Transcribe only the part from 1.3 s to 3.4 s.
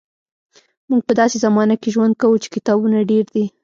زمانه کې ژوند کوو چې کتابونه ډېر